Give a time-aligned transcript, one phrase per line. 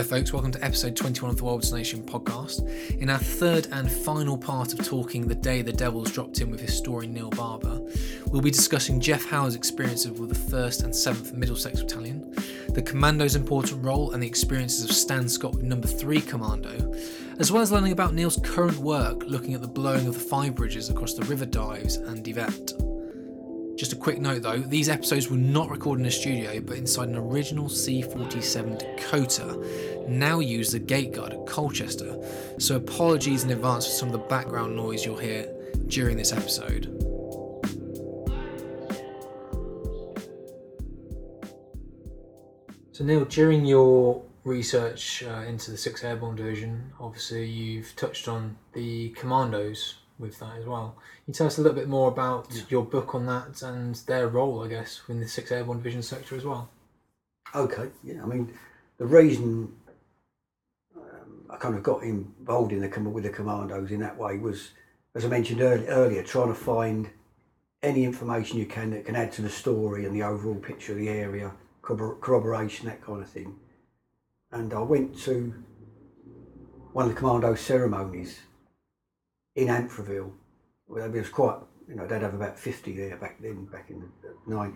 [0.00, 2.66] Hi, folks, welcome to episode 21 of the World's Nation podcast.
[3.02, 6.58] In our third and final part of talking the day the Devils dropped in with
[6.58, 7.82] historian Neil Barber,
[8.28, 12.34] we'll be discussing Jeff Howe's experiences with the 1st and 7th Middlesex Battalion,
[12.70, 16.94] the Commando's important role and the experiences of Stan Scott with Number 3 Commando,
[17.38, 20.54] as well as learning about Neil's current work looking at the blowing of the five
[20.54, 22.89] bridges across the River Dives and Divette.
[23.80, 27.08] Just a quick note though, these episodes were not recorded in a studio but inside
[27.08, 32.14] an original C 47 Dakota, now used as a gate guard at Colchester,
[32.58, 35.50] so apologies in advance for some of the background noise you'll hear
[35.86, 36.94] during this episode.
[42.92, 48.58] So, Neil, during your research uh, into the 6th Airborne Division, obviously you've touched on
[48.74, 50.96] the commandos with that as well.
[51.24, 52.62] Can you tell us a little bit more about yeah.
[52.68, 56.36] your book on that and their role, I guess, in the 6th Airborne Division sector
[56.36, 56.68] as well?
[57.54, 58.22] Okay, yeah.
[58.22, 58.52] I mean,
[58.98, 59.74] the reason
[60.96, 64.70] um, I kind of got involved in the with the commandos in that way was,
[65.14, 67.10] as I mentioned early, earlier, trying to find
[67.82, 70.98] any information you can that can add to the story and the overall picture of
[70.98, 73.56] the area, corroboration, that kind of thing.
[74.52, 75.54] And I went to
[76.92, 78.40] one of the commando ceremonies
[79.54, 80.32] in Amfreville.
[80.88, 84.00] Well, it was quite, you know, they'd have about 50 there back then, back in
[84.22, 84.74] the 90s.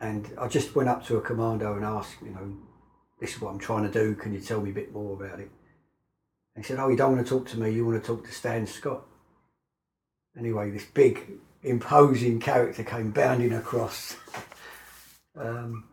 [0.00, 2.56] And I just went up to a commando and asked, you know,
[3.20, 5.38] this is what I'm trying to do, can you tell me a bit more about
[5.38, 5.50] it?
[6.54, 8.24] And he said, oh, you don't want to talk to me, you want to talk
[8.26, 9.04] to Stan Scott.
[10.36, 11.20] Anyway, this big,
[11.62, 14.16] imposing character came bounding across.
[15.36, 15.84] um,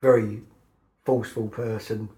[0.00, 0.42] very
[1.04, 2.08] forceful person,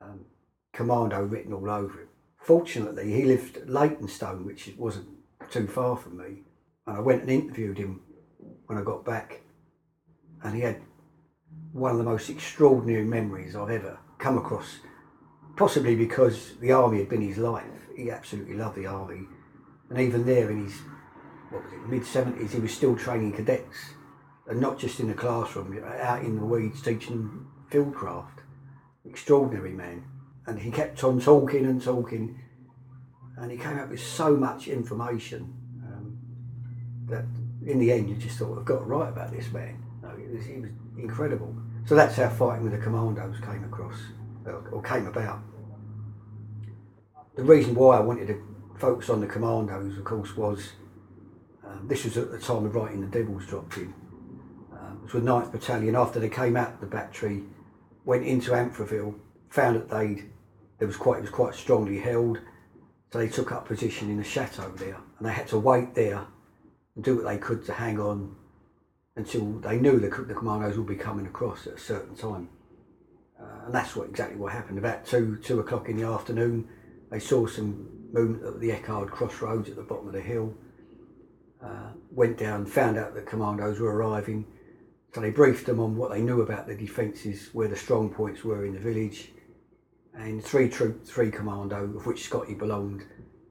[0.00, 0.24] um,
[0.72, 2.08] commando written all over him
[2.46, 5.08] fortunately, he lived at Leytonstone, which wasn't
[5.50, 6.44] too far from me.
[6.86, 8.02] And I went and interviewed him
[8.66, 9.40] when I got back.
[10.44, 10.80] And he had
[11.72, 14.78] one of the most extraordinary memories I've ever come across,
[15.56, 17.64] possibly because the army had been his life.
[17.96, 19.26] He absolutely loved the army.
[19.90, 20.74] And even there in his
[21.50, 23.76] what was it, mid 70s, he was still training cadets.
[24.46, 28.42] And not just in the classroom, out in the weeds teaching them fieldcraft.
[29.04, 30.04] Extraordinary man
[30.46, 32.40] and he kept on talking and talking,
[33.36, 35.52] and he came up with so much information
[35.84, 36.18] um,
[37.08, 37.24] that
[37.66, 39.82] in the end you just thought, I've got to write about this man.
[40.02, 41.54] No, it was, he was incredible.
[41.84, 43.96] So that's how fighting with the commandos came across,
[44.72, 45.40] or came about.
[47.36, 48.42] The reason why I wanted to
[48.78, 50.70] focus on the commandos, of course, was
[51.66, 53.92] um, this was at the time of writing The Devils Dropped In.
[54.72, 57.42] Um, it was with 9th Battalion, after they came out the battery,
[58.04, 59.14] went into Amfreville,
[59.50, 60.30] found that they'd
[60.78, 62.40] there was quite it was quite strongly held.
[63.12, 66.26] So they took up position in the chateau there, and they had to wait there
[66.94, 68.34] and do what they could to hang on
[69.14, 72.48] until they knew the, the commandos would be coming across at a certain time.
[73.40, 74.78] Uh, and that's what exactly what happened.
[74.78, 76.68] About two two o'clock in the afternoon,
[77.10, 80.54] they saw some movement at the Eckard crossroads at the bottom of the hill.
[81.62, 84.46] Uh, went down, found out that commandos were arriving.
[85.14, 88.44] So they briefed them on what they knew about the defences, where the strong points
[88.44, 89.30] were in the village,
[90.16, 93.04] and three troop, three commando, of which Scotty belonged,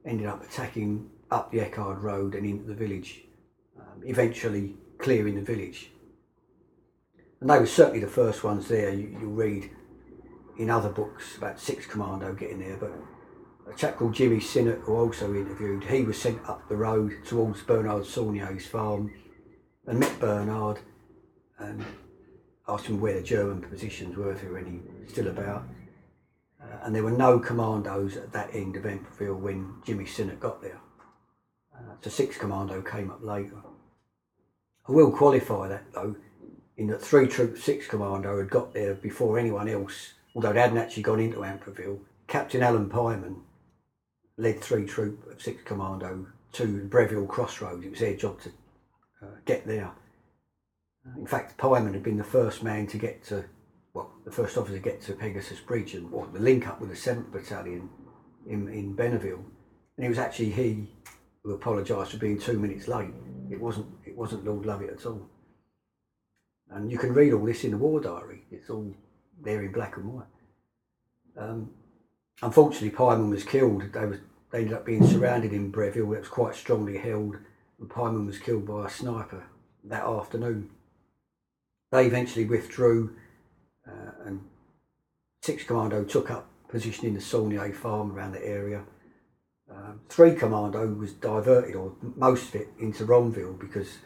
[0.04, 3.22] ended up attacking up the Eckard Road and into the village,
[3.78, 5.90] um, eventually clearing the village.
[7.40, 8.90] And they were certainly the first ones there.
[8.90, 9.70] You, will read
[10.58, 12.92] in other books about six commando getting there, but
[13.70, 17.62] a chap called Jimmy Sinnott, who also interviewed, he was sent up the road towards
[17.62, 19.12] Bernard Saulnier's farm
[19.86, 20.78] and met Bernard
[21.58, 21.84] and
[22.68, 25.64] asked him where the German positions were, if there were any still about.
[26.62, 30.62] Uh, and there were no commandos at that end of Amfreville when Jimmy Sinnott got
[30.62, 30.80] there.
[31.74, 33.62] Uh, so six commando came up later.
[34.88, 36.16] I will qualify that though,
[36.76, 40.78] in that three troop six commando had got there before anyone else, although they hadn't
[40.78, 41.98] actually gone into Amfreville.
[42.26, 43.40] Captain Alan Pyman
[44.36, 47.84] led three troop of six commando to Breville Crossroads.
[47.84, 48.50] It was their job to
[49.22, 49.92] uh, get there.
[51.16, 53.44] In fact, Pyman had been the first man to get to
[53.96, 56.94] well, the first officer gets to Pegasus Bridge and or the link up with the
[56.94, 57.88] 7th Battalion
[58.46, 59.42] in, in Benouville.
[59.96, 60.88] And it was actually he
[61.42, 63.08] who apologised for being two minutes late.
[63.50, 65.26] It wasn't it wasn't Lord Lovat at all.
[66.68, 68.42] And you can read all this in the war diary.
[68.50, 68.94] It's all
[69.42, 70.26] there in black and white.
[71.38, 71.70] Um,
[72.42, 73.90] unfortunately, Pyman was killed.
[73.94, 74.18] They was
[74.52, 76.12] they ended up being surrounded in Breville.
[76.12, 77.38] It was quite strongly held,
[77.80, 79.46] and Pyman was killed by a sniper
[79.84, 80.68] that afternoon.
[81.92, 83.16] They eventually withdrew
[83.88, 84.40] uh, and
[85.42, 88.84] six commando took up position in the Saulnier farm around the area.
[89.70, 93.98] Um, three commando was diverted, or most of it, into Ranville because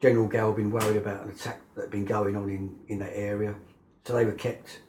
[0.00, 3.54] General Galvin worried about an attack that had been going on in, in that area.
[4.04, 4.80] So they were kept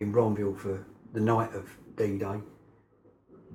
[0.00, 2.40] in Ranville for the night of D-Day.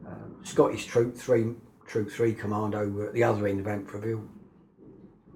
[0.07, 1.53] Uh, Scottish Troop 3,
[1.85, 4.27] Troop 3 Commando were at the other end of Amfreville.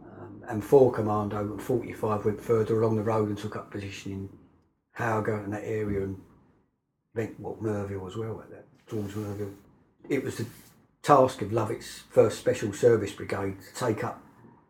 [0.02, 4.12] Um, and 4 Commando and 45 went further along the road and took up position
[4.12, 4.30] in
[4.98, 6.22] Hauger and that area and
[7.14, 9.54] went, well, Merville as well, at that, towards Merville.
[10.10, 10.46] It was the
[11.02, 14.22] task of Lovat's 1st Special Service Brigade to take up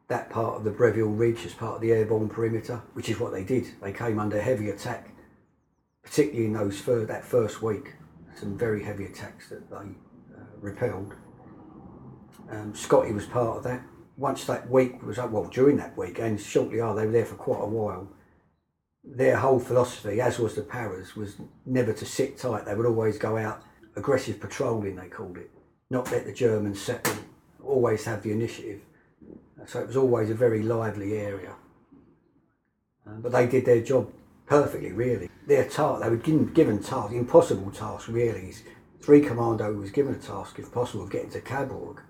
[0.07, 3.31] that part of the Breville Ridge as part of the airborne perimeter, which is what
[3.31, 3.67] they did.
[3.81, 5.09] They came under heavy attack,
[6.03, 7.93] particularly in those fir- that first week.
[8.35, 9.75] Some very heavy attacks that they
[10.35, 11.15] uh, repelled.
[12.51, 13.81] Um, Scotty was part of that.
[14.17, 17.25] Once that week was up, well, during that week, and shortly after, they were there
[17.25, 18.07] for quite a while.
[19.07, 21.35] Their whole philosophy, as was the Paras, was
[21.65, 22.65] never to sit tight.
[22.65, 23.61] They would always go out
[23.95, 25.51] aggressive patrolling, they called it.
[25.89, 27.15] Not let the Germans settle,
[27.63, 28.81] always have the initiative.
[29.67, 31.55] So it was always a very lively area.
[33.07, 34.11] Um, but they did their job
[34.47, 35.29] perfectly, really.
[35.47, 38.53] Their task, they were given, given tasks, impossible tasks, really.
[39.01, 42.01] Three Commando was given a task, if possible, of getting to Cabourg.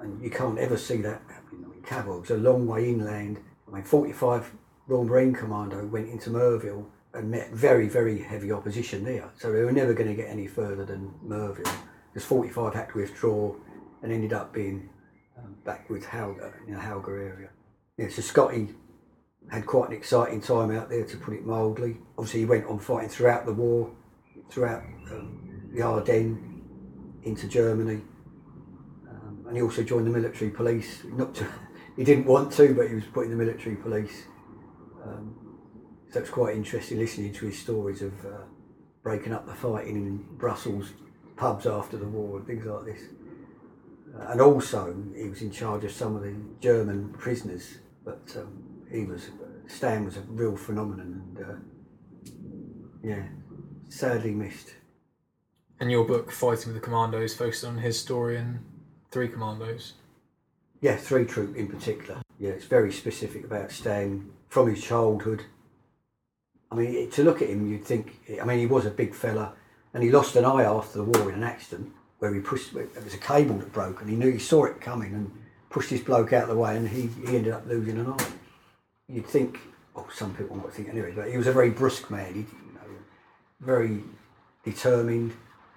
[0.00, 1.64] And you can't ever see that happening.
[1.66, 3.38] I mean, Cabourg's a long way inland.
[3.68, 4.52] I mean, 45
[4.86, 9.30] Royal Marine Commando went into Merville and met very, very heavy opposition there.
[9.38, 11.72] So they were never going to get any further than Merville.
[12.12, 13.54] Because 45 had to withdraw
[14.02, 14.88] and ended up being
[15.38, 17.50] um, back with Hauger, in the Hauger area.
[17.96, 18.74] Yeah, so Scotty
[19.50, 21.98] had quite an exciting time out there, to put it mildly.
[22.16, 23.90] Obviously, he went on fighting throughout the war,
[24.50, 26.38] throughout um, the Ardennes,
[27.24, 28.02] into Germany.
[29.08, 31.02] Um, and he also joined the military police.
[31.04, 31.46] Not to,
[31.96, 34.24] he didn't want to, but he was put in the military police.
[35.04, 35.58] Um,
[36.10, 38.44] so it's quite interesting listening to his stories of uh,
[39.02, 40.92] breaking up the fighting in Brussels
[41.36, 43.02] pubs after the war and things like this.
[44.14, 48.62] Uh, and also, he was in charge of some of the German prisoners, but um,
[48.90, 49.30] he was
[49.66, 51.54] Stan was a real phenomenon, and uh,
[53.02, 53.22] yeah,
[53.88, 54.74] sadly missed.
[55.80, 58.60] And your book, Fighting with the Commandos, focused on his story and
[59.10, 59.94] Three Commandos.
[60.80, 62.20] Yeah, Three Troop in particular.
[62.38, 65.44] Yeah, it's very specific about Stan from his childhood.
[66.70, 68.20] I mean, to look at him, you'd think.
[68.38, 69.54] I mean, he was a big fella,
[69.94, 72.74] and he lost an eye after the war in an accident where he pushed.
[72.74, 75.30] it was a cable that broke, and he knew he saw it coming and
[75.70, 78.28] pushed this bloke out of the way, and he, he ended up losing an eye.
[79.08, 79.58] You'd think,
[79.96, 82.34] oh, some people might think anyway, but he was a very brusque man.
[82.34, 82.90] He, you know,
[83.60, 84.02] very
[84.66, 85.32] determined.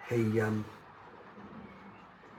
[0.10, 0.66] He, um,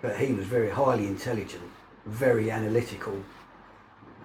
[0.03, 1.65] but he was very highly intelligent,
[2.05, 3.25] very analytical,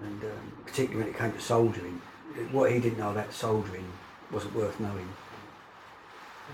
[0.04, 2.00] and um, particularly when it came to soldiering,
[2.50, 3.84] what he didn't know about soldiering
[4.30, 5.08] wasn't worth knowing.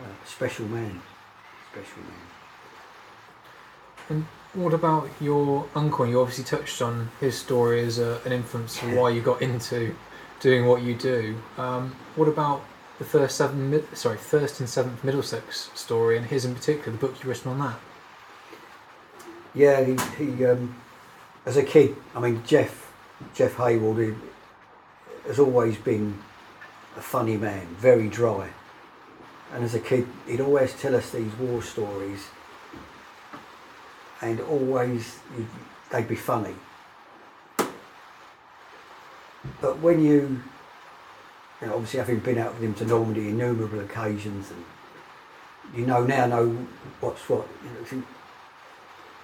[0.02, 1.00] Uh, special man,
[1.72, 2.28] special man.
[4.08, 6.06] And what about your uncle?
[6.06, 9.94] You obviously touched on his story as a, an influence for why you got into
[10.40, 11.36] doing what you do.
[11.56, 12.62] Um, what about
[12.98, 17.14] the first seven, sorry, first and seventh Middlesex story, and his in particular, the book
[17.18, 17.78] you've written on that?
[19.54, 20.74] Yeah, he, he um,
[21.46, 22.87] as a kid, I mean, Jeff,
[23.34, 24.16] Jeff Hayward
[25.26, 26.18] has always been
[26.96, 28.50] a funny man, very dry.
[29.52, 32.26] And as a kid, he'd always tell us these war stories,
[34.20, 35.18] and always
[35.90, 36.54] they'd be funny.
[39.60, 40.42] But when you,
[41.60, 44.64] you know, obviously having been out with him to Normandy innumerable occasions, and
[45.74, 46.66] you know now know
[47.00, 47.48] what's what.
[47.64, 48.04] You know,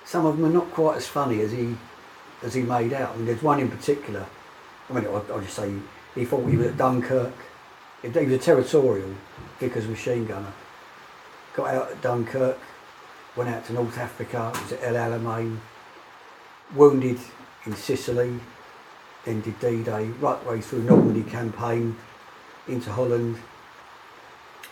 [0.04, 1.76] some of them are not quite as funny as he
[2.44, 3.16] as he made out.
[3.16, 4.26] Mean, there's one in particular.
[4.88, 5.74] I mean, I'll, just say
[6.14, 7.32] he thought he was at Dunkirk.
[8.02, 9.14] He was a territorial
[9.58, 10.52] Vickers machine gunner.
[11.54, 12.58] Got out at Dunkirk,
[13.34, 15.58] went out to North Africa, was at El Alamein,
[16.74, 17.18] wounded
[17.64, 18.38] in Sicily,
[19.24, 21.96] then did D-Day, right way through Normandy campaign,
[22.68, 23.38] into Holland,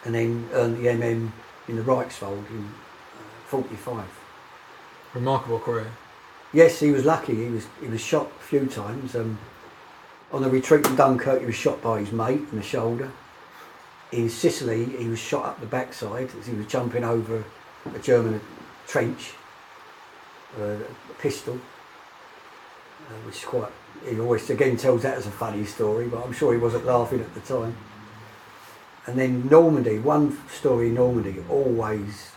[0.05, 1.31] and then earned the MM
[1.69, 4.05] in the Reichswald in uh, 45.
[5.14, 5.93] Remarkable career.
[6.52, 7.35] Yes, he was lucky.
[7.35, 9.16] He was he was shot a few times.
[9.16, 9.38] Um,
[10.32, 13.11] on the retreat from Dunkirk, he was shot by his mate in the shoulder.
[14.12, 17.44] In Sicily, he was shot up the backside as he was jumping over
[17.94, 18.40] a German
[18.87, 19.32] trench,
[20.59, 21.59] uh, a pistol,
[23.09, 23.73] uh, which is quite.
[24.06, 27.21] He always again tells that as a funny story, but I'm sure he wasn't laughing
[27.21, 27.76] at the time.
[29.06, 32.32] And then Normandy, one story in Normandy always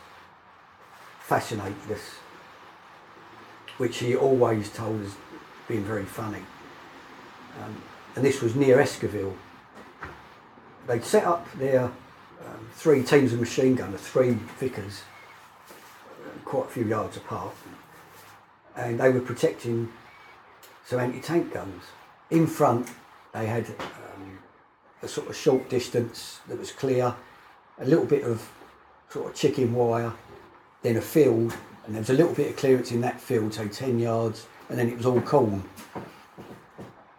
[1.20, 2.16] fascinated us
[3.78, 5.16] which he always told as
[5.68, 6.42] being very funny.
[7.64, 7.82] Um,
[8.16, 9.34] and this was near Escoville.
[10.88, 15.02] They'd set up their um, three teams of machine gunners, three Vickers,
[15.70, 17.54] uh, quite a few yards apart,
[18.76, 19.92] and they were protecting
[20.86, 21.84] some anti-tank guns.
[22.30, 22.90] In front,
[23.34, 24.40] they had um,
[25.02, 27.16] a sort of short distance that was clear,
[27.80, 28.48] a little bit of
[29.10, 30.14] sort of chicken wire,
[30.82, 31.54] then a field,
[31.86, 34.78] and there was a little bit of clearance in that field, say 10 yards, and
[34.78, 35.64] then it was all corn.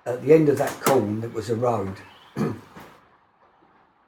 [0.05, 1.97] At the end of that corn, there was a road.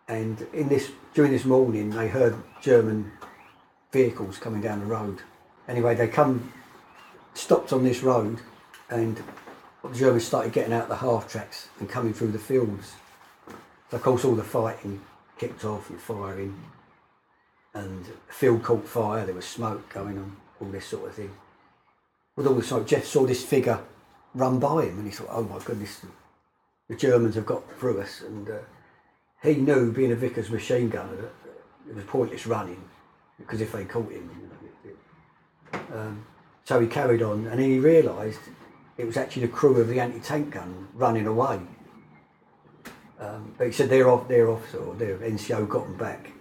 [0.09, 3.12] and in this during this morning, they heard German
[3.93, 5.23] vehicles coming down the road.
[5.67, 6.53] Anyway, they come,
[7.35, 8.38] stopped on this road,
[8.91, 9.23] and
[9.83, 12.93] the Germans started getting out the half tracks and coming through the fields.
[13.91, 15.00] So of course, all the fighting
[15.38, 16.61] kicked off and firing,
[17.75, 19.25] and field caught fire.
[19.25, 21.31] There was smoke going on, all this sort of thing.
[22.37, 23.81] With all the smoke, Jeff saw this figure
[24.35, 26.00] run by him, and he thought, "Oh my goodness,
[26.88, 28.59] the Germans have got through us." And uh,
[29.43, 31.33] he knew, being a Vickers machine gunner, that
[31.88, 32.83] it was pointless running
[33.38, 34.97] because if they caught him, you know, it,
[35.73, 36.27] it, um,
[36.65, 38.41] so he carried on, and he realised
[38.97, 41.61] it was actually the crew of the anti-tank gun running away.
[43.21, 46.33] Um, but he said their off, their officer or their NCO got them back.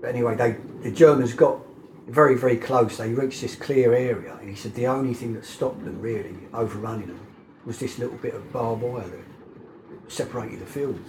[0.00, 1.60] But anyway, they the Germans got
[2.06, 2.96] very very close.
[2.96, 6.34] They reached this clear area, and he said the only thing that stopped them really
[6.52, 7.26] overrunning them
[7.64, 11.08] was this little bit of barbed wire that separated the fields.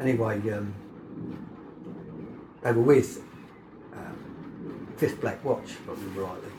[0.00, 0.74] Anyway, um,
[2.62, 3.22] they were with
[3.94, 6.50] um, Fifth Black Watch, if I remember rightly,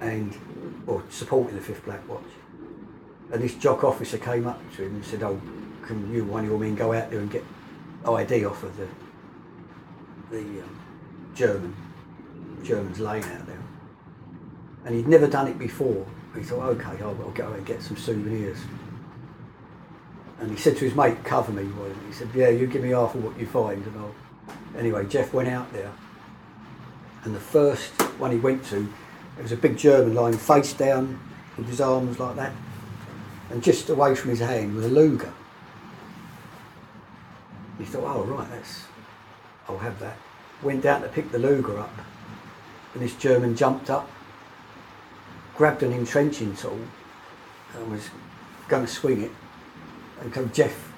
[0.00, 0.36] and
[0.86, 2.22] or supporting the Fifth Black Watch.
[3.32, 5.40] And this jock officer came up to him and said, "Oh,
[5.86, 7.44] can you, one of your men, go out there and get
[8.06, 8.88] ID off of the
[10.30, 10.79] the um,
[11.34, 11.74] German
[12.62, 13.62] German's lane out there?"
[14.84, 16.06] And he'd never done it before.
[16.34, 18.58] He thought, "Okay, I'll, I'll go and get some souvenirs."
[20.40, 21.68] And he said to his mate, "Cover me."
[22.06, 24.14] He said, "Yeah, you give me half of what you find, and I'll."
[24.76, 25.92] Anyway, Jeff went out there,
[27.24, 28.88] and the first one he went to,
[29.38, 31.20] it was a big German lying face down
[31.56, 32.52] with his arms like that,
[33.50, 35.32] and just away from his hand was a Luger.
[37.78, 38.84] He thought, oh right, that's,
[39.68, 40.16] I'll have that.
[40.62, 41.92] Went down to pick the Luger up,
[42.92, 44.10] and this German jumped up,
[45.56, 46.78] grabbed an entrenching tool,
[47.74, 48.10] and was
[48.68, 49.30] going to swing it,
[50.20, 50.92] and so Jeff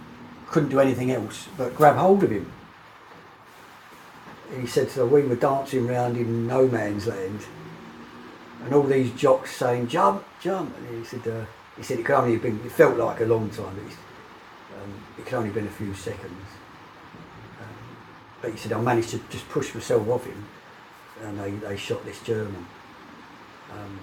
[0.48, 2.52] couldn't do anything else but grab hold of him.
[4.60, 7.40] He said, so we were dancing around in no man's land,
[8.64, 11.44] and all these jocks saying, jump, jump, and he said, uh,
[11.76, 14.92] he said it could only have been, it felt like a long time, but um,
[15.18, 16.46] it could only have been a few seconds.
[18.42, 20.44] But he said, I managed to just push myself off him,
[21.22, 22.66] and they, they shot this German.
[23.72, 24.00] Um,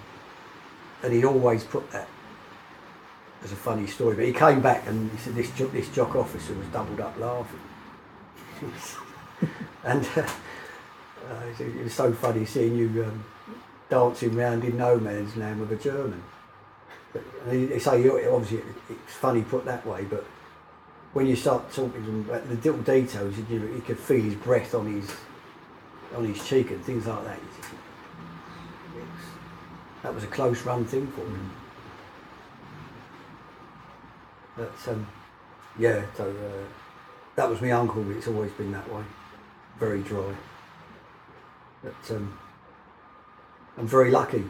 [1.02, 2.08] and he'd always put that
[3.44, 6.54] as a funny story, but he came back and he said this, this jock officer
[6.54, 7.60] was doubled up laughing.
[9.84, 13.24] and uh, uh, he it was so funny seeing you um,
[13.88, 16.22] dancing around in no man's land with a German.
[17.12, 20.24] But they, they say you obviously it- it's funny put that way, but
[21.12, 24.22] when you start talking to him about the little details, you, know, you could feel
[24.22, 25.10] his breath on his
[26.16, 27.38] on his cheek and things like that.
[30.02, 31.50] That was a close run thing for him.
[34.56, 35.06] But um,
[35.78, 36.68] yeah, so uh,
[37.36, 38.10] that was my uncle.
[38.10, 39.02] It's always been that way,
[39.78, 40.34] very dry.
[41.82, 42.38] But um,
[43.78, 44.44] I'm very lucky.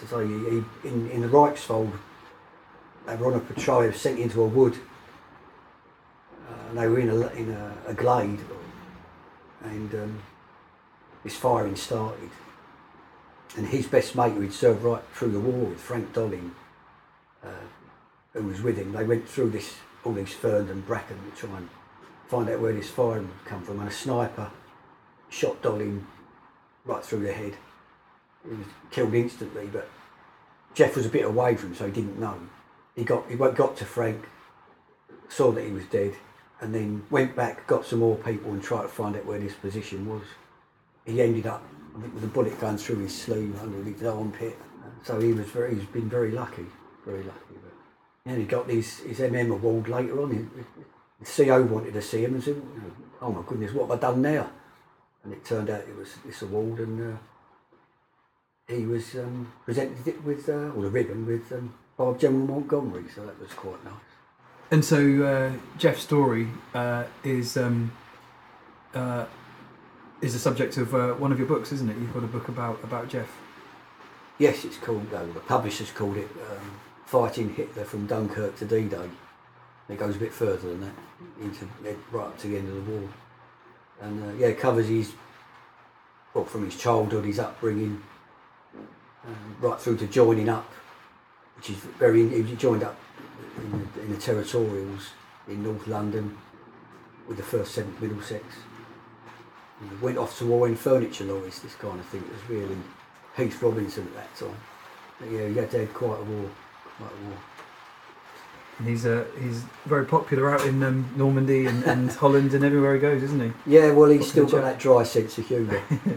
[0.00, 1.92] To say, he, in in the Reichswald,
[3.06, 4.76] they were on a patrol, sent into a wood.
[6.68, 8.40] And they were in a in a, a glade,
[9.62, 10.22] and um,
[11.22, 12.30] this firing started.
[13.56, 16.54] And his best mate, who he'd served right through the war with, Frank Dolling,
[17.42, 17.48] uh,
[18.32, 21.56] who was with him, they went through this all these ferns and bracken to try
[21.56, 21.68] and
[22.28, 23.80] find out where this firing had come from.
[23.80, 24.50] And a sniper
[25.28, 26.06] shot Dolling
[26.84, 27.56] right through the head.
[28.48, 29.88] He was killed instantly, but
[30.74, 32.38] Jeff was a bit away from him, so he didn't know.
[32.94, 34.26] He got he went- got to Frank,
[35.28, 36.14] saw that he was dead,
[36.60, 39.54] and then went back, got some more people, and tried to find out where this
[39.54, 40.22] position was.
[41.04, 41.62] He ended up,
[41.96, 44.58] I think, with a bullet going through his sleeve underneath his armpit.
[45.04, 46.66] So he was very, he's been very lucky,
[47.04, 47.40] very lucky.
[48.26, 50.32] Yeah, he got his his MM award later on.
[50.32, 50.38] He,
[51.20, 52.60] the CO wanted to see him and said,
[53.22, 54.50] "Oh my goodness, what have I done now?"
[55.22, 57.18] And it turned out it was this award, and uh,
[58.68, 63.04] he was um, presented it with, uh, or the ribbon with um, by General Montgomery,
[63.14, 64.15] so that was quite nice.
[64.70, 67.92] And so uh, Jeff's story uh, is um,
[68.94, 69.26] uh,
[70.20, 71.96] is the subject of uh, one of your books, isn't it?
[71.98, 73.30] You've got a book about about Jeff.
[74.38, 76.72] Yes, it's called, uh, the publishers called it um,
[77.06, 79.08] Fighting Hitler from Dunkirk to D-Day.
[79.88, 80.94] It goes a bit further than that,
[81.40, 81.66] into
[82.12, 83.08] right up to the end of the war.
[84.02, 85.12] And uh, yeah, it covers his,
[86.34, 88.02] well, from his childhood, his upbringing,
[89.26, 90.70] um, right through to joining up,
[91.56, 92.98] which is very, he joined up
[93.58, 95.10] in the, in the territorials
[95.48, 96.36] in North London.
[97.28, 98.44] with the first 7th Middlesex.
[99.80, 102.22] And went off to war in furniture lorries, this kind of thing.
[102.22, 102.76] It was really
[103.36, 104.56] Heath Robinson at that time.
[105.18, 106.50] But yeah, he had to have quite a war.
[106.96, 107.38] Quite a war.
[108.78, 112.94] And he's uh, he's very popular out in um, Normandy and, and Holland and everywhere
[112.94, 113.52] he goes, isn't he?
[113.66, 115.82] Yeah, well, he's still got that dry sense of humour.
[115.90, 116.10] uh,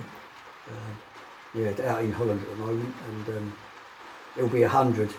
[1.53, 3.53] yeah, out in Holland at the moment, and um,
[4.35, 5.11] it'll be a hundred,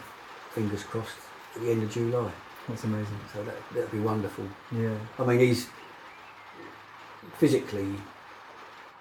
[0.51, 1.17] fingers crossed,
[1.55, 2.31] at the end of July.
[2.69, 3.19] That's amazing.
[3.33, 4.47] So that that'll be wonderful.
[4.73, 4.97] Yeah.
[5.19, 5.69] I mean, he's
[7.39, 7.95] physically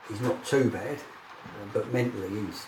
[0.08, 0.98] he's not too bad,
[1.74, 2.65] but mentally he's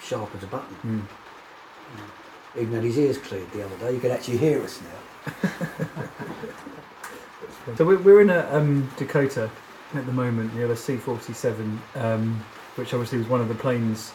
[0.00, 0.76] sharp as a button.
[0.84, 2.60] Mm.
[2.60, 5.68] Even had his ears cleared the other day, you can actually hear us now.
[7.76, 9.50] So we're, we're in a um, Dakota
[9.94, 12.44] at the moment, the other C-47, um,
[12.76, 14.12] which obviously was one of the planes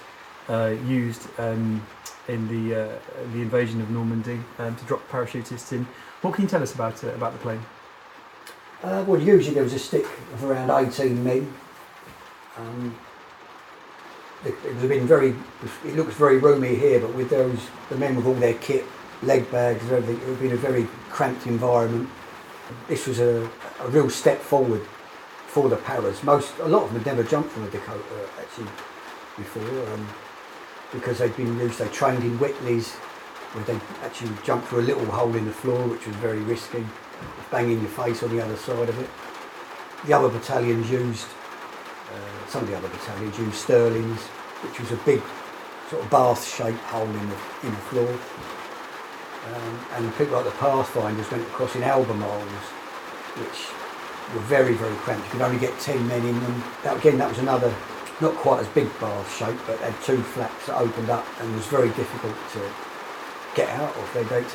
[0.49, 1.85] uh, used um,
[2.27, 2.99] in the uh,
[3.33, 5.85] the invasion of Normandy um, to drop parachutists in.
[6.21, 7.61] What can you tell us about it, about the plane?
[8.83, 11.53] Uh, well, usually there was a stick of around 18 men.
[12.57, 12.95] Um,
[14.45, 15.35] it, it was been very,
[15.85, 18.83] it looks very roomy here, but with those, the men with all their kit,
[19.21, 22.09] leg bags everything, it would have been a very cramped environment.
[22.89, 23.49] This was a,
[23.79, 24.81] a real step forward
[25.47, 26.21] for the Paras.
[26.23, 28.03] Most, a lot of them had never jumped from a Dakota
[28.37, 28.67] actually
[29.37, 30.07] before, um,
[30.93, 32.91] because they'd been used, they trained in Whitleys,
[33.53, 36.85] where they actually jumped through a little hole in the floor, which was very risky
[37.51, 39.09] banging your face on the other side of it.
[40.05, 41.27] The other battalions used,
[42.11, 44.19] uh, some of the other battalions used Stirlings,
[44.65, 45.21] which was a big
[45.89, 48.09] sort of bath-shaped hole in the, in the floor.
[49.53, 52.65] Um, and people like the Pathfinders went across in Albemarles,
[53.37, 53.69] which
[54.33, 55.25] were very, very cramped.
[55.25, 56.63] You could only get 10 men in them.
[56.83, 57.73] That, again, that was another,
[58.21, 61.65] not quite as big bath shape, but had two flaps that opened up and was
[61.67, 62.61] very difficult to
[63.55, 64.13] get out of.
[64.13, 64.45] They, they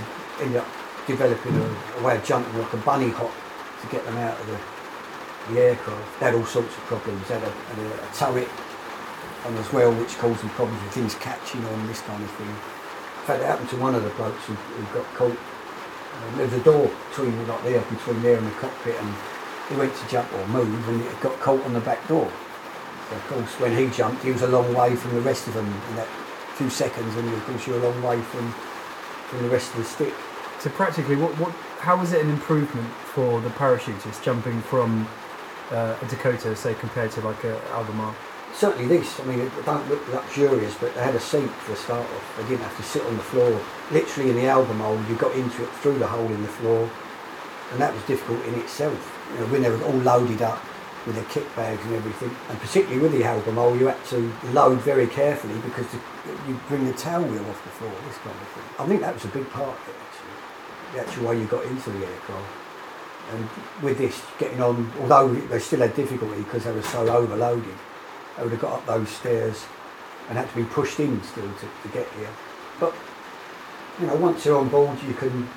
[0.41, 0.69] ended up
[1.07, 3.33] developing a, a way of jumping like a bunny hop
[3.83, 6.21] to get them out of the, the aircraft.
[6.21, 7.27] They had all sorts of problems.
[7.29, 8.49] They had a, a, a turret
[9.45, 12.49] on as well, which caused them problems with things catching on, this kind of thing.
[12.49, 15.37] In fact, it happened to one of the blokes who, who got caught.
[15.37, 19.15] Um, there was a door between, like there, between there and the cockpit, and
[19.69, 22.31] he went to jump or move, and it got caught on the back door.
[23.11, 25.67] Of course, when he jumped, he was a long way from the rest of them
[25.67, 26.09] in that
[26.57, 28.55] few seconds, and of course, you're a long way from
[29.29, 30.15] from the rest of the stick.
[30.59, 35.07] So practically, what, what, how was it an improvement for the parachutists jumping from
[35.71, 38.15] uh, a Dakota, say, compared to like a Albemarle?
[38.55, 41.77] Certainly this, I mean, it don't look luxurious, but they had a seat for a
[41.77, 42.37] start off.
[42.39, 43.61] They didn't have to sit on the floor.
[43.93, 46.91] Literally in the Albemarle, you got into it through the hole in the floor,
[47.71, 49.31] and that was difficult in itself.
[49.35, 50.65] You know, when they were all loaded up
[51.07, 54.81] with their kit bags and everything, and particularly with the Albemarle, you had to load
[54.81, 55.99] very carefully because the,
[56.47, 58.65] you bring the tail wheel off the floor, this kind of thing.
[58.79, 61.65] I think that was a big part of it, actually, the actual way you got
[61.65, 62.53] into the aircraft.
[63.33, 63.49] And
[63.83, 67.75] with this, getting on, although they still had difficulty because they were so overloaded,
[68.37, 69.67] they would have got up those stairs
[70.29, 72.31] and had to be pushed in still to, to get here.
[72.81, 72.95] But
[74.01, 75.49] you know, once you're on board, you can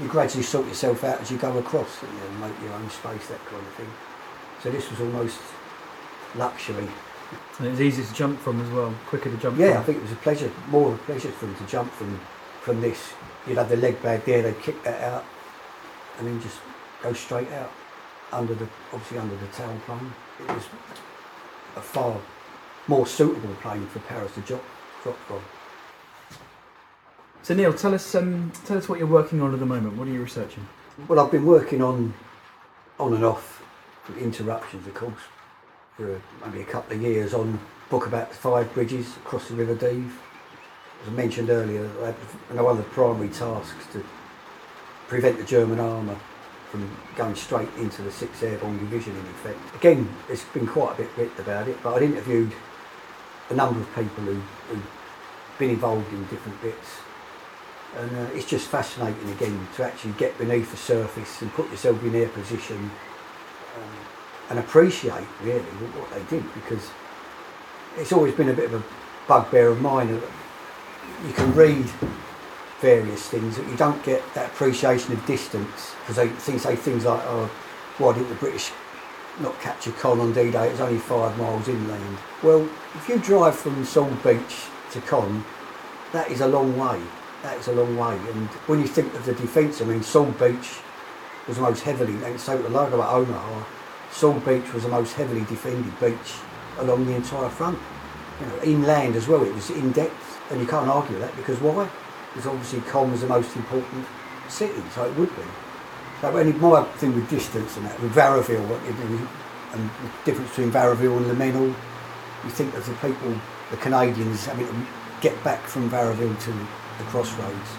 [0.00, 3.26] you gradually sort yourself out as you go across, you know, make your own space,
[3.28, 3.90] that kind of thing.
[4.62, 5.40] So this was almost
[6.34, 6.88] luxury.
[7.58, 9.64] And it was easy to jump from as well, quicker to jump from.
[9.64, 11.92] Yeah, I think it was a pleasure, more of a pleasure for them to jump
[11.92, 12.20] from
[12.60, 13.12] from this.
[13.46, 15.24] You'd have the leg bag there, they'd kick that out,
[16.18, 16.58] and then just
[17.02, 17.72] go straight out
[18.32, 20.10] under the obviously under the tailplane.
[20.40, 20.64] It was
[21.76, 22.20] a far
[22.86, 24.64] more suitable plane for Paras to drop
[25.02, 25.40] drop from.
[27.42, 29.96] So Neil, tell us um, tell us what you're working on at the moment.
[29.96, 30.66] What are you researching?
[31.08, 32.12] Well, I've been working on
[32.98, 33.59] on and off
[34.18, 35.22] interruptions, of course,
[35.96, 40.14] for maybe a couple of years on book about five bridges across the River Dives.
[41.02, 42.14] As I mentioned earlier, I had
[42.62, 44.04] one of the primary tasks to
[45.08, 46.16] prevent the German armour
[46.70, 49.58] from going straight into the 6th Airborne Division in effect.
[49.74, 52.52] Again, there's been quite a bit written about it, but I'd interviewed
[53.50, 54.90] a number of people who, who've
[55.58, 56.88] been involved in different bits.
[57.98, 62.00] And uh, it's just fascinating again to actually get beneath the surface and put yourself
[62.04, 62.76] in their position
[63.76, 63.99] um,
[64.50, 66.90] and appreciate really what, they did because
[67.96, 68.84] it's always been a bit of a
[69.26, 70.08] bugbear of mine.
[70.08, 71.86] You can read
[72.80, 77.22] various things, but you don't get that appreciation of distance because they say things like,
[77.24, 77.50] "Oh,
[77.98, 78.72] why didn't the British
[79.38, 80.70] not capture Caen on D-Day?
[80.70, 85.44] It's only five miles inland." Well, if you drive from Sword Beach to Caen,
[86.12, 87.00] that is a long way.
[87.42, 88.18] That is a long way.
[88.32, 90.80] And when you think of the defence, I mean, Sword Beach
[91.46, 93.64] was the most heavily, and so like about Omaha,
[94.12, 96.34] Sword Beach was the most heavily defended beach
[96.78, 97.78] along the entire front.
[98.40, 101.60] You know, inland as well, it was in depth, and you can't argue that because
[101.60, 101.88] why?
[102.32, 104.06] Because obviously Caen was the most important
[104.48, 105.42] city, so it would be.
[106.20, 108.68] So only my thing with distance and that, with Varaville,
[109.72, 111.74] and the difference between Varaville and Le Mesnil,
[112.44, 113.34] you think of the people,
[113.70, 114.86] the Canadians having to
[115.20, 117.70] get back from Varaville to the crossroads.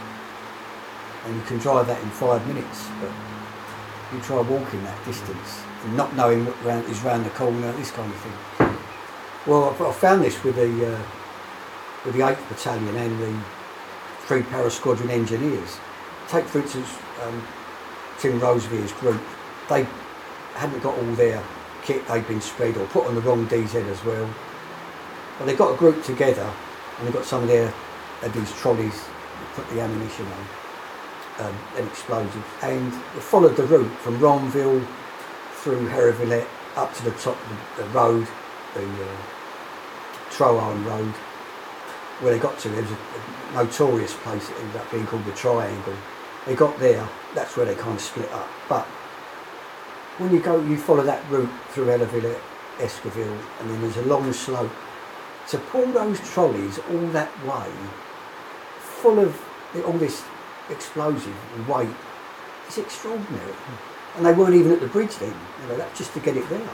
[1.25, 3.11] And you can drive that in five minutes, but
[4.13, 7.91] you try walking that distance and not knowing what round, is round the corner, this
[7.91, 8.77] kind of thing.
[9.47, 11.01] Well, I I found this with the uh,
[12.05, 13.43] with the 8th Battalion and the
[14.27, 15.77] 3 Para Squadron engineers.
[16.27, 16.89] Take, for instance,
[17.23, 17.45] um,
[18.19, 19.21] Tim Roseveare's group.
[19.69, 19.87] They
[20.55, 21.43] hadn't got all their
[21.83, 24.29] kit, they'd been spread or put on the wrong DZ as well.
[25.37, 26.51] But they got a group together
[26.97, 27.73] and they got some of their,
[28.21, 30.45] of these trolleys, to put the ammunition on,
[31.41, 32.45] um, and explosives.
[32.61, 34.85] And followed the route from Ranville
[35.55, 38.27] through Hérouvillette up to the top of the, road,
[38.73, 39.17] the uh,
[40.29, 41.13] Troarn Road,
[42.21, 42.69] where they got to.
[42.73, 45.95] it was a, a notorious place that ended up being called the Triangle.
[46.45, 48.47] They got there, that's where they kind of split up.
[48.69, 48.85] But
[50.17, 52.39] when you go, you follow that route through Hérouvillette,
[52.77, 54.71] Escoville, and then there's a long slope.
[55.49, 57.71] To pull those trolleys all that way,
[58.79, 59.41] full of
[59.85, 60.23] all this
[60.69, 61.89] explosive and weight,
[62.67, 63.53] it's extraordinary.
[64.17, 66.47] And they weren't even at the bridge then, you know, that's just to get it
[66.49, 66.69] there.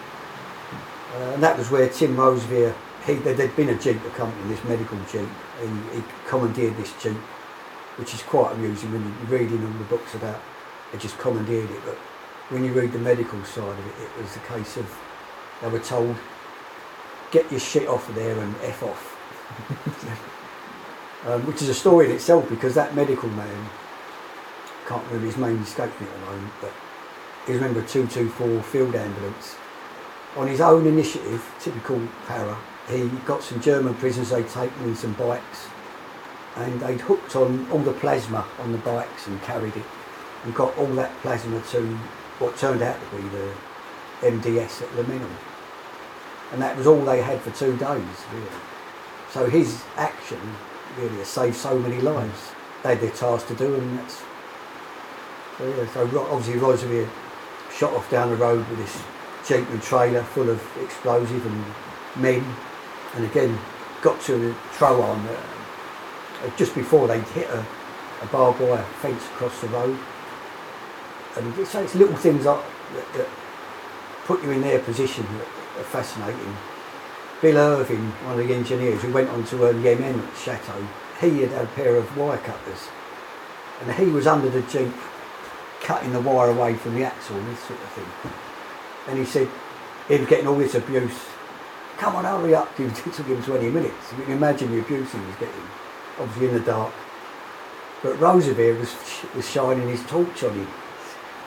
[1.15, 4.63] Uh, and that was where Tim Roseveare, he, there, there'd been a Jeep accompanying this
[4.63, 5.30] medical Jeep,
[5.62, 7.17] and he commandeered this Jeep,
[7.97, 10.39] which is quite amusing when you're reading all the books about
[10.91, 11.95] they just commandeered it, but
[12.50, 14.97] when you read the medical side of it, it was a case of
[15.62, 16.15] they were told,
[17.32, 19.13] get your shit off of there and F off.
[21.25, 23.69] um, which is a story in itself because that medical man,
[24.88, 26.71] can't remember his name, escaped me at the moment, but
[27.45, 29.56] he was a member of 224 Field Ambulance.
[30.36, 32.58] On his own initiative, typical para,
[32.89, 35.67] he got some German prisoners they'd taken some bikes
[36.56, 39.86] and they'd hooked on all the plasma on the bikes and carried it
[40.43, 41.82] and got all that plasma to
[42.39, 43.53] what turned out to be the
[44.21, 45.30] MDS at Le Mesnil.
[46.53, 48.47] And that was all they had for two days, really.
[49.32, 50.39] So his action
[50.97, 52.51] really has saved so many lives.
[52.83, 54.21] They had their task to do, and that's.
[55.57, 57.10] So, yeah, so obviously, Roseveare
[57.71, 59.03] shot off down the road with this
[59.47, 61.65] Jeep and trailer full of explosive and
[62.21, 62.43] men,
[63.15, 63.57] and again
[64.01, 67.65] got to the Troarn uh, just before they'd hit a,
[68.21, 69.97] a barbed wire fence across the road.
[71.38, 73.27] And so it's little things like that, that
[74.25, 76.55] put you in their position that are fascinating.
[77.39, 80.88] Bill Irving, one of the engineers who went on to earn the MM at Chateau,
[81.21, 82.88] he had a pair of wire cutters.
[83.82, 84.91] And he was under the Jeep
[85.82, 88.32] cutting the wire away from the axle and this sort of thing.
[89.08, 89.47] And he said
[90.08, 91.19] he was getting all this abuse.
[91.97, 92.71] Come on, hurry up.
[92.80, 94.13] It took him 20 minutes.
[94.17, 95.67] You can imagine the abuse he was getting,
[96.19, 96.93] obviously in the dark.
[98.02, 98.95] But Roseveare was,
[99.36, 100.67] was shining his torch on him.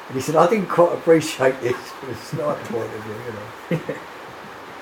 [0.07, 3.79] And he said, I didn't quite appreciate this from a sniper point of view, you
[3.79, 3.97] know.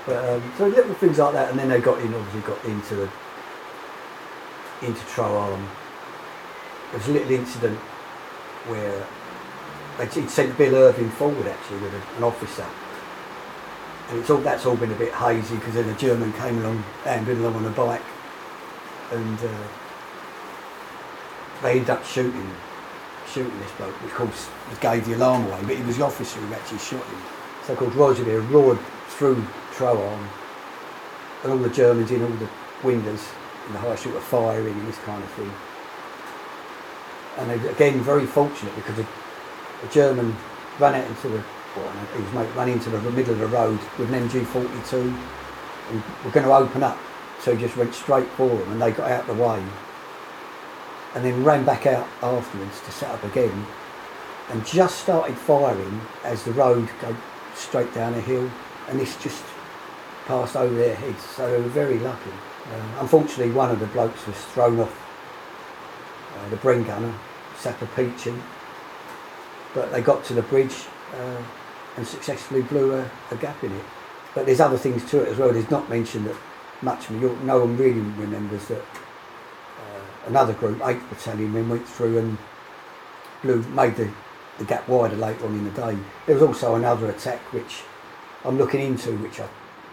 [0.09, 2.95] but, um, so little things like that, and then they got in, obviously got into
[2.97, 3.11] the,
[4.83, 5.61] into Troarn.
[6.91, 7.79] There was a little incident
[8.69, 9.07] where
[9.99, 12.67] they'd sent Bill Irving forward actually with a, an officer.
[14.09, 16.83] And it's all, that's all been a bit hazy because then a German came along,
[17.05, 18.01] ambling along on a bike,
[19.13, 19.67] and uh,
[21.63, 22.51] they ended up shooting
[23.31, 24.49] shooting this bloke, which of course
[24.81, 27.21] gave the alarm away, but he was the officer who actually shot him.
[27.67, 30.29] So called Roger there roared through Troarn,
[31.43, 32.49] and all the Germans in all the
[32.85, 33.25] windows
[33.67, 35.53] in the high street were firing and this kind of thing.
[37.39, 39.07] And they, again, very fortunate because the,
[39.93, 40.37] German
[40.81, 41.45] ran out into the,
[41.77, 45.17] well, he was mate, ran into the middle of the road with an MG42
[45.91, 46.99] and were going to open up.
[47.41, 49.63] So he just went straight for them and they got out the way
[51.15, 53.67] and then ran back out afterwards to set up again
[54.51, 57.17] and just started firing as the road go
[57.55, 58.51] straight down a hill
[58.89, 59.45] and this just
[60.27, 62.31] passed over their heads so they were very lucky.
[62.73, 64.93] Uh, unfortunately one of the blokes was thrown off
[66.37, 67.15] uh, the Bren gunner,
[67.57, 68.35] Sapper Peachy,
[69.75, 71.43] but they got to the bridge uh,
[71.97, 73.85] and successfully blew a, a gap in it.
[74.35, 75.53] But there's other things to it as well.
[75.53, 76.37] There's not mentioned that
[76.83, 77.11] much.
[77.11, 78.83] No one really remembers that
[80.29, 82.39] another group, 8th Battalion, went through and
[83.43, 84.11] blew, made the,
[84.59, 85.97] the gap wider later on in the day.
[86.27, 87.83] There was also another attack which
[88.45, 89.47] I'm looking into, which I,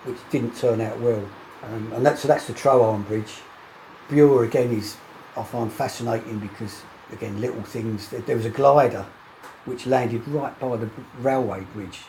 [0.04, 1.28] which didn't turn out well.
[1.64, 3.42] Um, and that's, so that's the Troarn Bridge.
[4.10, 4.98] Bure again is,
[5.36, 8.10] I find fascinating because, again, little things.
[8.10, 9.06] There, there was a glider
[9.66, 12.02] which landed right by the railway bridge.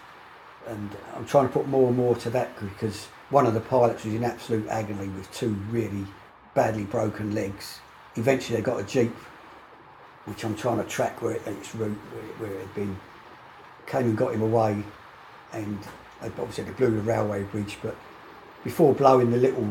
[0.67, 4.05] And I'm trying to put more and more to that because one of the pilots
[4.05, 6.07] was in absolute agony with two really
[6.55, 7.81] badly broken legs
[8.17, 9.15] eventually they got a jeep,
[10.25, 12.99] which I'm trying to track where it, its route, where it, where it had been.
[13.87, 14.83] came and got him away,
[15.53, 15.79] and
[16.23, 17.97] obviously they blew the railway bridge, but
[18.65, 19.69] before blowing the little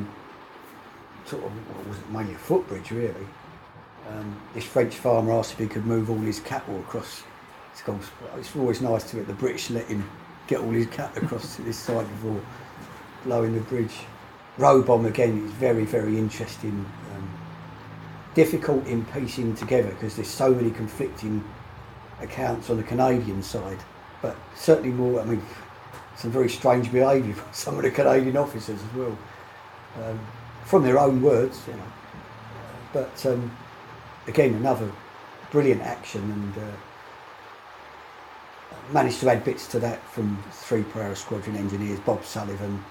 [1.26, 3.28] sort of what was it mainly a footbridge really,
[4.10, 7.24] um, this French farmer asked if he could move all his cattle across.
[7.72, 8.00] It's, called,
[8.38, 10.08] it's always nice to at the British let him
[10.48, 12.40] get all his cattle across to this side before
[13.24, 13.96] blowing the bridge.
[14.58, 16.86] Robehomme again is very very interesting.
[17.14, 17.30] Um,
[18.36, 21.44] difficult in piecing together because there's so many conflicting
[22.20, 23.80] accounts on the Canadian side,
[24.22, 25.22] but certainly more.
[25.22, 25.42] I mean,
[26.18, 29.18] some very strange behaviour from some of the Canadian officers as well,
[30.04, 30.20] um,
[30.66, 31.92] from their own words, you know.
[32.94, 33.52] But um,
[34.28, 34.92] again, another
[35.52, 36.64] brilliant action and.
[36.64, 36.76] Uh,
[38.92, 42.84] managed to add bits to that from three hour squadron engineers, Bob Sullivan,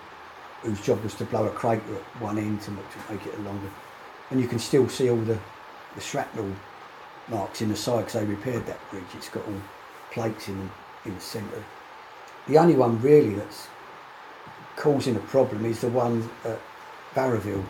[0.62, 3.68] whose job was to blow a crater at one end to make, it longer.
[4.30, 5.38] And you can still see all the,
[5.94, 6.50] the shrapnel
[7.28, 9.04] marks in the side because they repaired that bridge.
[9.14, 9.60] It's got all
[10.10, 10.70] plates in,
[11.04, 11.64] in the centre.
[12.46, 13.68] The only one really that's
[14.76, 16.61] causing a problem is the one at
[17.14, 17.64] Varaville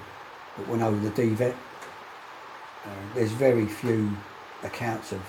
[0.57, 1.55] that went over the Divette.
[2.85, 4.11] Uh, there's very few
[4.63, 5.21] accounts of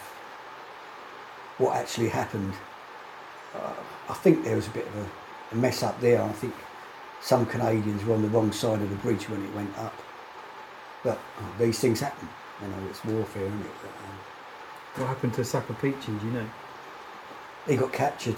[1.57, 2.53] what actually happened.
[3.53, 3.73] Uh,
[4.09, 5.07] I think there was a bit of a,
[5.51, 6.21] a mess up there.
[6.21, 6.53] I think
[7.21, 9.93] some Canadians were on the wrong side of the bridge when it went up.
[11.03, 12.27] But oh, these things happen.
[12.61, 13.71] You know, it's warfare, isn't it?
[13.81, 16.49] But, um, What happened to Sapper Peachy, do you know?
[17.67, 18.35] he got captured,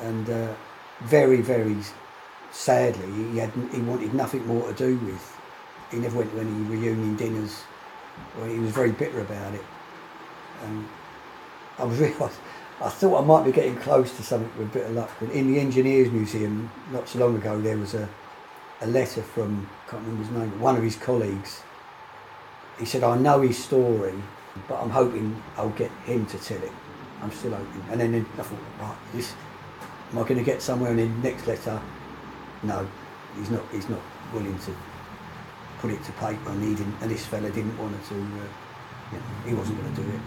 [0.00, 0.54] and uh,
[1.02, 1.76] very, very
[2.50, 5.38] sadly, he had he wanted nothing more to do with.
[5.90, 7.62] He never went to any reunion dinners,
[8.46, 9.64] he was very bitter about it.
[11.78, 12.00] I was
[12.80, 15.10] I thought I might be getting close to something with a bit of luck.
[15.20, 18.08] But in the Engineers Museum, not so long ago, there was a,
[18.80, 21.62] a letter from I can't remember his name, one of his colleagues.
[22.78, 24.14] He said, "I know his story,
[24.68, 26.72] but I'm hoping I'll get him to tell it."
[27.22, 27.84] I'm still hoping.
[27.90, 29.32] And then I thought, right, this,
[30.12, 30.90] am I going to get somewhere?
[30.90, 31.80] in the next letter,
[32.62, 32.86] no,
[33.36, 33.62] he's not.
[33.72, 34.00] He's not
[34.32, 34.74] willing to
[35.78, 36.94] put it to paper, and he didn't.
[37.00, 38.14] And this fella didn't want to.
[38.14, 38.48] Uh,
[39.12, 40.20] you know, he wasn't going to do it,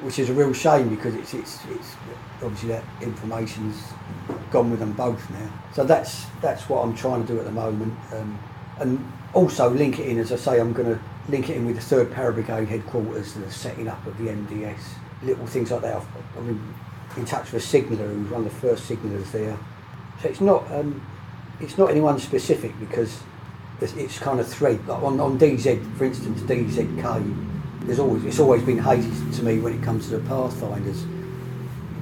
[0.00, 1.94] which is a real shame because it's it's it's
[2.42, 3.82] obviously that information's
[4.50, 5.50] gone with them both now.
[5.72, 8.38] So that's that's what I'm trying to do at the moment, um,
[8.78, 10.18] and also link it in.
[10.18, 13.34] As I say, I'm going to link it in with the Third Para Brigade headquarters,
[13.34, 14.80] the setting up of the MDS
[15.22, 15.96] little things like that.
[15.96, 16.74] I've been
[17.18, 19.58] in touch with a signaller who's one of the first signallers there.
[20.22, 21.04] So it's not um,
[21.60, 23.20] it's not anyone specific because
[23.80, 24.86] it's, it's kind of thread.
[24.86, 27.46] Like on, on DZ, for instance, DZK,
[27.82, 31.02] there's always it's always been hazy to me when it comes to the Pathfinders.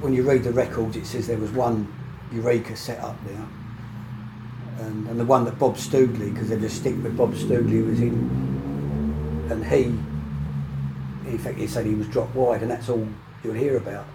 [0.01, 1.91] When you read the records, it says there was one
[2.31, 3.45] Eureka set up there,
[4.79, 7.99] and, and the one that Bob Stoogley, because they just stick with Bob Stoogley, was
[7.99, 9.97] in, and he
[11.27, 13.07] in fact, he said he was dropped wide, and that's all
[13.43, 14.05] you'll hear about.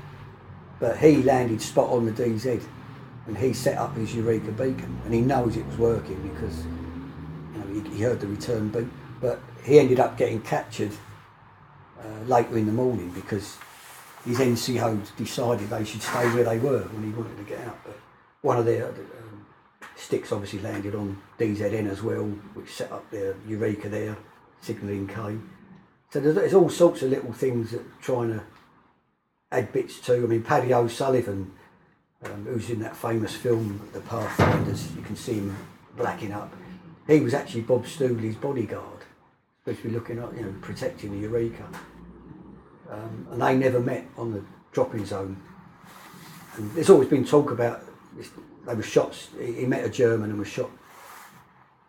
[0.83, 2.61] But he landed spot on the DZ,
[3.29, 6.65] and he set up his Eureka beacon, and he knows it was working because
[7.55, 8.89] you know he, he heard the return beep.
[9.21, 10.91] But he ended up getting captured
[12.01, 13.59] uh, later in the morning because
[14.25, 17.79] his NCO decided they should stay where they were when he wanted to get out.
[17.85, 17.97] But
[18.41, 19.47] one of their um,
[19.95, 24.17] sticks obviously landed on DZN as well, which set up their Eureka there,
[24.61, 25.39] signalling K.
[26.11, 28.43] So there's, there's all sorts of little things that trying to
[29.53, 30.15] add bits to.
[30.15, 31.53] I mean, Paddy O'Sullivan,
[32.25, 35.57] um, who's in that famous film, The Pathfinders, you can see him
[35.97, 36.53] blacking up.
[37.07, 39.05] He was actually Bob Stoogley's bodyguard,
[39.61, 41.69] supposed to be looking at, you know, protecting the Eureka.
[42.91, 45.41] Um, and they never met on the dropping zone.
[46.57, 47.85] And there's always been talk about
[48.67, 49.15] they were shot.
[49.41, 50.71] He met a German and was shot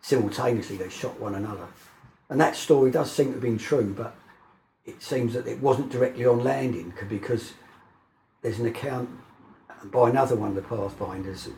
[0.01, 0.77] simultaneously.
[0.77, 1.67] They shot one another.
[2.29, 4.15] And that story does seem to have been true, but
[4.85, 7.53] it seems that it wasn't directly on landing because
[8.41, 9.09] there's an account
[9.85, 11.49] by another one of the Pathfinders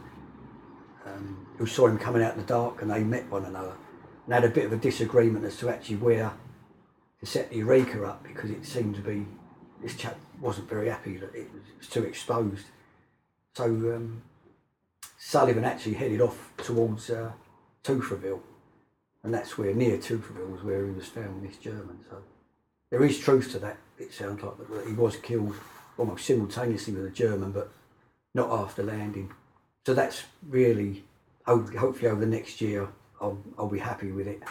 [1.05, 3.73] um, who saw him coming out in the dark and they met one another
[4.25, 6.33] and had a bit of a disagreement as to actually where
[7.19, 9.25] to set the Eureka up because it seemed to be
[9.81, 12.65] this chap wasn't very happy that it was, too exposed.
[13.53, 14.21] So um,
[15.17, 17.31] Sullivan actually headed off towards uh,
[17.83, 18.41] Touffreville
[19.23, 21.99] and that's where near Touffreville was where he was found, this German.
[22.09, 22.21] So
[22.95, 23.75] there is truth to that.
[23.99, 25.53] It sounds like that, he was killed
[25.97, 27.69] almost simultaneously with a German, but
[28.33, 29.33] not after landing.
[29.85, 31.03] So that's really
[31.45, 32.87] hopefully over the next year
[33.19, 34.41] I'll I'll be happy with it,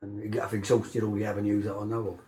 [0.00, 2.20] and I've exhausted all the avenues that I know of.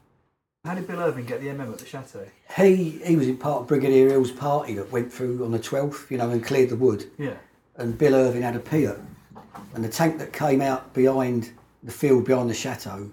[0.65, 2.27] How did Bill Irving get the MM at the chateau?
[2.57, 6.11] He he was in part of Brigadier Hill's party that went through on the twelfth,
[6.11, 7.09] you know, and cleared the wood.
[7.17, 7.37] Yeah.
[7.77, 9.01] and Bill Irving had a Piat,
[9.75, 11.53] and the tank that came out behind
[11.85, 13.11] the field behind the chateau,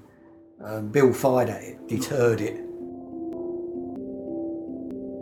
[0.62, 2.64] um, Bill fired at it, deterred it.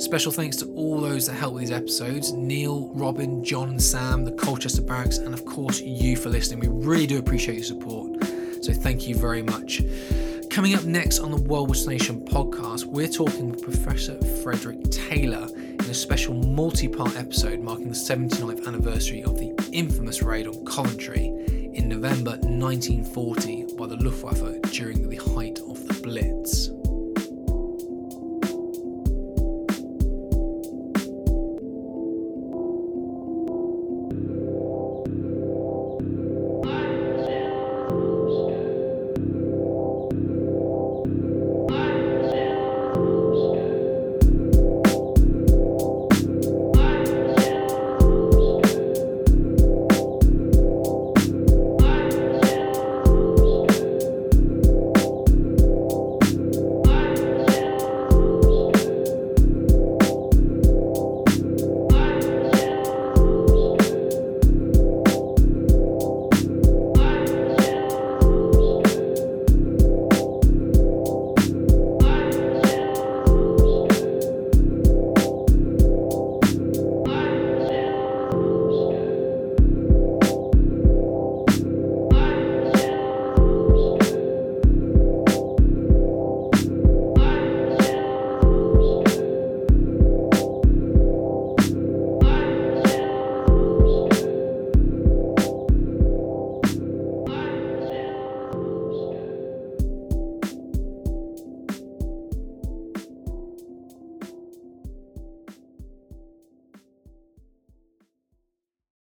[0.02, 4.34] Special thanks to all those that helped with these episodes Neil, Robin, John, Sam, the
[4.34, 6.60] Colchester Barracks, and of course you for listening.
[6.60, 8.24] We really do appreciate your support.
[8.62, 9.82] So thank you very much.
[10.50, 15.48] Coming up next on the World Nation podcast, we're talking with Professor Frederick Taylor
[15.86, 20.66] in a special multi part episode marking the 79th anniversary of the infamous raid on
[20.66, 21.26] Coventry
[21.74, 26.75] in November 1940 by the Luftwaffe during the height of the Blitz.